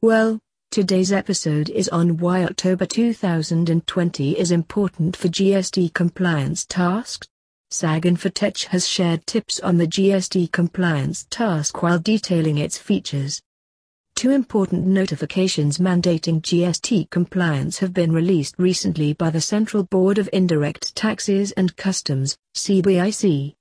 [0.00, 0.38] Well,
[0.70, 7.26] today's episode is on why October 2020 is important for GST compliance tasks.
[7.72, 13.42] SAG Infotech has shared tips on the GST compliance task while detailing its features.
[14.14, 20.30] Two important notifications mandating GST compliance have been released recently by the Central Board of
[20.32, 23.56] Indirect Taxes and Customs, CBIC.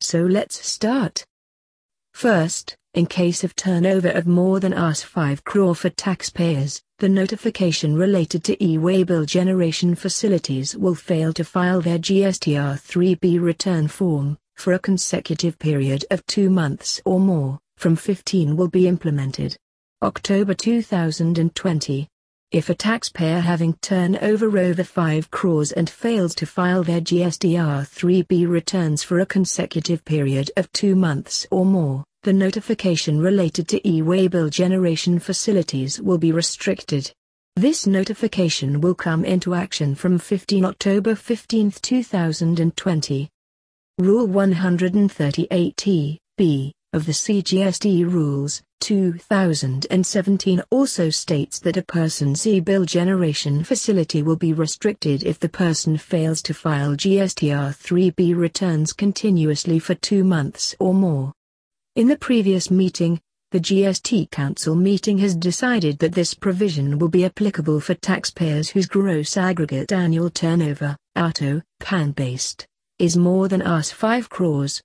[0.00, 1.26] So let's start.
[2.12, 7.96] First, in case of turnover of more than Rs 5 crore for taxpayers, the notification
[7.96, 14.74] related to e-waybill generation facilities will fail to file their GSTR 3B return form, for
[14.74, 19.56] a consecutive period of two months or more, from 15 will be implemented.
[20.02, 22.06] October 2020.
[22.52, 28.48] If a taxpayer having turnover over 5 crores and fails to file their GSTR 3B
[28.48, 34.48] returns for a consecutive period of two months or more, the notification related to e-waybill
[34.48, 37.12] generation facilities will be restricted.
[37.54, 43.28] This notification will come into action from 15 October 15, 2020.
[43.98, 53.62] Rule 138e, b, of the CGST Rules, 2017 also states that a person's e-bill generation
[53.62, 59.94] facility will be restricted if the person fails to file GSTR 3B returns continuously for
[59.94, 61.34] two months or more.
[61.96, 63.20] In the previous meeting,
[63.52, 68.86] the GST Council meeting has decided that this provision will be applicable for taxpayers whose
[68.88, 72.66] gross aggregate annual turnover, auto, pan-based,
[72.98, 74.82] is more than Rs 5 crores.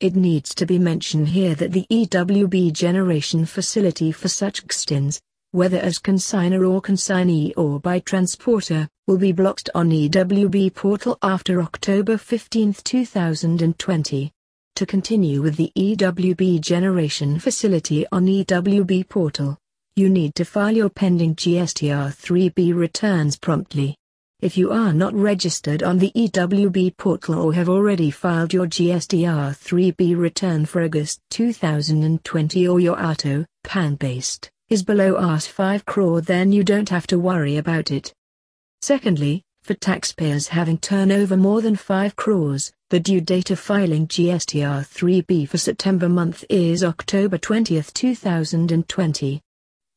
[0.00, 5.76] It needs to be mentioned here that the EWB generation facility for such XTINs, whether
[5.76, 12.16] as consigner or consignee or by transporter, will be blocked on EWB portal after October
[12.16, 14.32] 15, 2020.
[14.78, 19.56] To continue with the EWB generation facility on EWB portal,
[19.94, 23.96] you need to file your pending GSTR 3B returns promptly.
[24.40, 29.56] If you are not registered on the EWB portal or have already filed your GSTR
[29.56, 36.20] 3B return for August 2020 or your auto, pan based, is below Rs 5 crore
[36.20, 38.12] then you don't have to worry about it.
[38.82, 44.86] Secondly, for taxpayers having turnover more than 5 crores, the due date of filing GSTR
[44.86, 49.40] 3B for September month is October 20, 2020.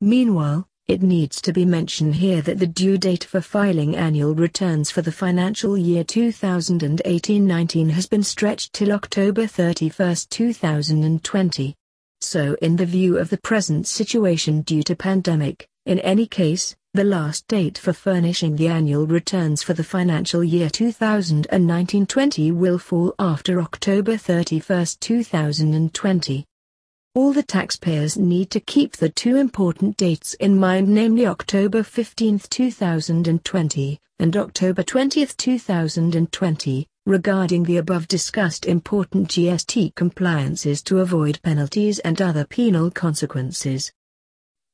[0.00, 4.90] Meanwhile, it needs to be mentioned here that the due date for filing annual returns
[4.90, 11.74] for the financial year 2018-19 has been stretched till October 31, 2020.
[12.22, 17.04] So in the view of the present situation due to pandemic, in any case, the
[17.04, 23.60] last date for furnishing the annual returns for the financial year 2019-20 will fall after
[23.60, 26.44] October 31, 2020.
[27.14, 32.40] All the taxpayers need to keep the two important dates in mind namely October 15,
[32.50, 42.00] 2020, and October 20, 2020, regarding the above discussed important GST compliances to avoid penalties
[42.00, 43.92] and other penal consequences.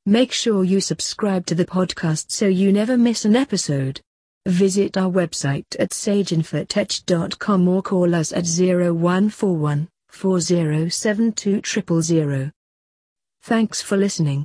[0.09, 4.01] Make sure you subscribe to the podcast so you never miss an episode.
[4.47, 11.61] Visit our website at saginfotech.com or call us at 0141 4072
[12.03, 12.51] 000.
[13.43, 14.45] Thanks for listening.